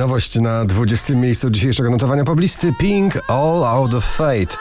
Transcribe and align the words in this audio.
Nowość 0.00 0.40
na 0.40 0.64
20. 0.64 1.14
miejscu 1.14 1.50
dzisiejszego 1.50 1.90
notowania 1.90 2.24
poblisty 2.24 2.72
Pink 2.78 3.18
All 3.28 3.64
Out 3.64 3.94
of 3.94 4.04
Fate. 4.04 4.56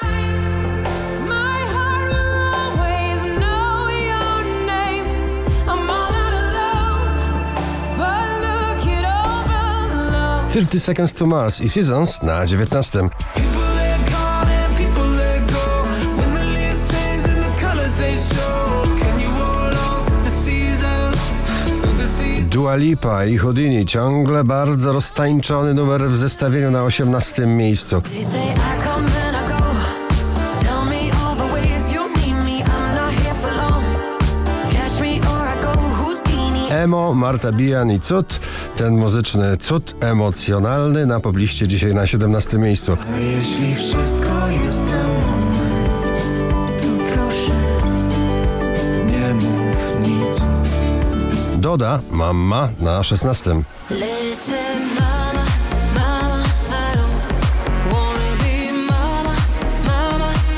30 10.49 10.79
Seconds 10.79 11.13
to 11.13 11.25
Mars 11.25 11.61
i 11.61 11.69
Seasons 11.69 12.21
na 12.21 12.45
19. 12.45 13.09
Dua 22.69 22.75
Lipa 22.75 23.25
i 23.25 23.37
Houdini 23.37 23.85
ciągle 23.85 24.43
bardzo 24.43 24.93
roztańczony 24.93 25.73
numer 25.73 26.01
w 26.01 26.17
zestawieniu 26.17 26.71
na 26.71 26.83
18. 26.83 27.45
miejscu. 27.45 28.01
Emo, 36.69 37.13
Marta 37.13 37.51
Bijan 37.51 37.91
i 37.91 37.99
Cud. 37.99 38.39
Ten 38.77 38.97
muzyczny 38.97 39.57
cud 39.57 39.95
emocjonalny 39.99 41.05
na 41.05 41.19
pobliście 41.19 41.67
dzisiaj 41.67 41.93
na 41.93 42.07
17. 42.07 42.57
miejscu. 42.57 42.97
A 43.13 43.17
jeśli 43.17 43.75
wszystko 43.75 44.49
jest 44.63 44.79
na 44.79 45.03
moment, 45.07 46.03
to 46.81 47.13
proszę, 47.13 47.88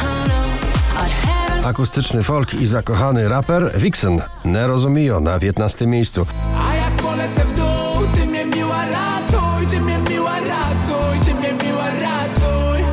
I 0.01 0.27
know. 0.27 0.49
I 0.95 1.09
haven't 1.25 1.65
Akustyczny 1.65 2.23
folk 2.23 2.53
i 2.53 2.65
zakochany 2.65 3.29
raper 3.29 3.71
Vixen, 3.75 4.21
Nero 4.45 4.89
Mio 4.89 5.19
na 5.19 5.39
15. 5.39 5.87
miejscu. 5.87 6.25
A 6.69 6.75
jak 6.75 6.91
polecę 6.91 7.45
w 7.45 7.55
dół, 7.55 8.07
ty 8.15 8.25
mnie 8.25 8.45
miła 8.45 8.85
ratuj, 8.85 9.67
ty 9.69 9.81
mnie 9.81 9.97
miła 9.97 10.39
ratuj, 10.39 11.19
ty 11.25 11.33
mnie 11.35 11.53
miła 11.53 11.85
ratuj. 11.85 12.83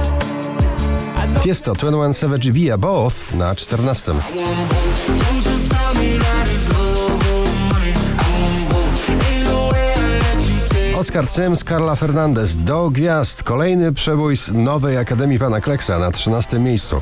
A 1.17 1.27
no 1.27 1.41
Tiesto, 1.41 1.73
21 1.75 2.15
Savage 2.15 2.53
Bia 2.53 2.79
Both 2.79 3.35
na 3.35 3.55
14. 3.55 4.13
Oscar 11.09 11.31
Sims, 11.31 11.65
Carla 11.65 11.97
Fernandez 11.97 12.57
do 12.57 12.91
gwiazd. 12.91 13.43
Kolejny 13.43 13.93
przebój 13.93 14.37
z 14.37 14.53
nowej 14.53 14.97
Akademii 14.97 15.39
Pana 15.39 15.61
Kleksa 15.61 15.99
na 15.99 16.11
13. 16.11 16.59
miejscu. 16.59 17.01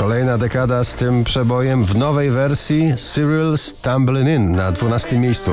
Kolejna 0.00 0.38
dekada 0.38 0.84
z 0.84 0.94
tym 0.94 1.24
przebojem 1.24 1.84
w 1.84 1.96
nowej 1.96 2.30
wersji 2.30 2.94
Cyril 2.96 3.58
Stumbling 3.58 4.28
In 4.28 4.52
na 4.52 4.72
12. 4.72 5.18
miejscu. 5.18 5.52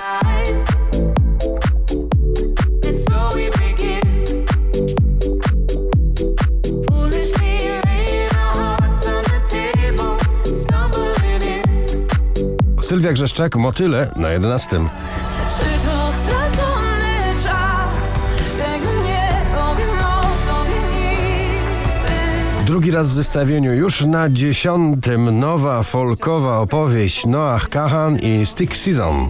Sylwia 12.85 13.13
Grzeszczak, 13.13 13.55
Motyle 13.55 14.11
na 14.15 14.29
11. 14.29 14.69
Czy 14.69 15.65
to 15.87 16.11
stracony 16.23 17.43
czas? 17.43 18.25
Tego 18.57 19.01
nie 19.03 19.29
powiem 19.55 19.89
o 19.89 20.21
tobie 20.21 20.81
nigdy 20.89 22.65
Drugi 22.65 22.91
raz 22.91 23.09
w 23.09 23.13
zestawieniu 23.13 23.73
już 23.73 24.05
na 24.05 24.29
dziesiątym 24.29 25.39
nowa 25.39 25.83
folkowa 25.83 26.59
opowieść 26.59 27.25
Noah 27.25 27.69
Kahan 27.69 28.19
i 28.19 28.45
Stick 28.45 28.77
Season. 28.77 29.27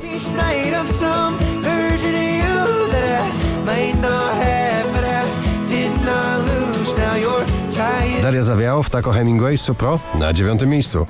Daria 8.22 8.44
Zawiałow, 8.44 8.90
Tako 8.90 9.12
Hemingway, 9.12 9.58
Supro 9.58 10.00
na 10.20 10.34
dziewiątym 10.34 10.70
miejscu. 10.70 11.08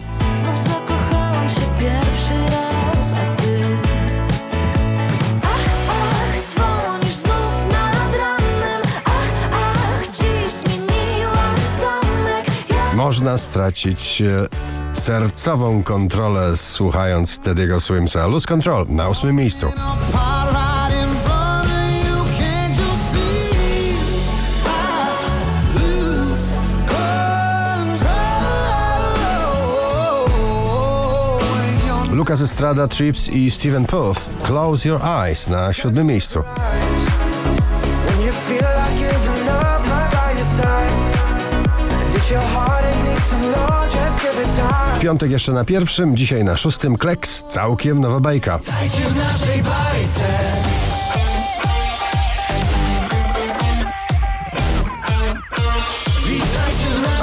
Można 13.06 13.38
stracić 13.38 14.22
e, 14.22 14.48
sercową 14.94 15.84
kontrolę 15.84 16.58
słuchając 16.58 17.40
Teddy'ego 17.40 17.80
Swimsa. 17.80 18.28
Lose 18.28 18.48
Control 18.48 18.86
na 18.90 19.10
ósmym 19.10 19.36
miejscu. 19.36 19.68
Lucas 32.12 32.42
Estrada, 32.42 32.88
Trips 32.88 33.30
i 33.30 33.52
Steven 33.52 33.86
Puth. 33.86 34.22
Close 34.44 34.90
Your 34.90 35.02
Eyes 35.02 35.50
na 35.50 35.74
siódmym 35.74 36.08
miejscu. 36.08 36.44
W 44.96 45.00
piątek 45.00 45.32
jeszcze 45.32 45.52
na 45.52 45.66
pierwszym, 45.66 46.18
dzisiaj 46.18 46.44
na 46.44 46.58
szóstym 46.58 46.98
Kleks, 46.98 47.44
całkiem 47.44 48.02
nowa 48.02 48.20
bajka. 48.20 48.60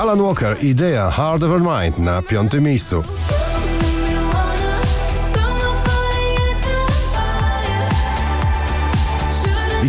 Alan 0.01 0.23
Walker, 0.23 0.65
Idea, 0.65 1.11
Hard 1.11 1.43
Over 1.43 1.61
Mind 1.61 1.99
na 1.99 2.23
piątym 2.23 2.65
miejscu. 2.65 3.03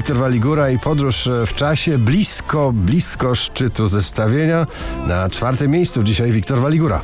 Wiktor 0.04 0.18
Waligura 0.18 0.70
i 0.70 0.80
podróż 0.80 1.28
e, 1.28 1.46
w 1.46 1.54
czasie 1.54 1.98
blisko, 1.98 2.72
blisko 2.74 3.36
szczytu 3.36 3.88
zestawienia. 3.88 4.68
Na 5.08 5.30
czwartym 5.30 5.72
miejscu 5.72 6.04
dzisiaj 6.04 6.32
Wiktor 6.32 6.60
Waligura. 6.60 7.02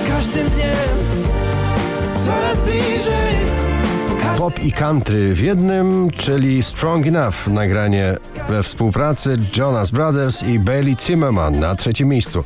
Z 0.00 0.08
każdym 0.08 0.48
dniem 0.48 0.68
coraz 2.26 2.60
bliżej. 2.60 3.36
Pop 4.38 4.64
i 4.64 4.72
country 4.72 5.34
w 5.34 5.40
jednym, 5.40 6.10
czyli 6.16 6.62
Strong 6.62 7.06
Enough, 7.06 7.46
nagranie 7.46 8.16
we 8.48 8.62
współpracy 8.62 9.38
Jonas 9.56 9.90
Brothers 9.90 10.42
i 10.42 10.58
Bailey 10.58 10.96
Zimmerman 11.00 11.60
na 11.60 11.74
trzecim 11.74 12.08
miejscu. 12.08 12.44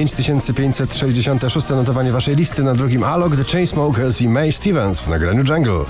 5566 0.00 1.68
notowanie 1.68 2.12
waszej 2.12 2.36
listy 2.36 2.62
na 2.62 2.74
drugim 2.74 3.04
Alok, 3.04 3.36
The 3.36 3.44
Chainsmokers 3.44 4.22
i 4.22 4.28
May 4.28 4.52
Stevens 4.52 5.00
w 5.00 5.08
nagraniu 5.08 5.44
Jungle. 5.44 5.84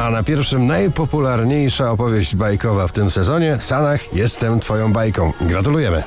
A 0.00 0.10
na 0.10 0.22
pierwszym 0.22 0.66
najpopularniejsza 0.66 1.90
opowieść 1.90 2.36
bajkowa 2.36 2.88
w 2.88 2.92
tym 2.92 3.10
sezonie, 3.10 3.56
Sanach, 3.60 4.14
jestem 4.14 4.60
twoją 4.60 4.92
bajką. 4.92 5.32
Gratulujemy. 5.40 6.02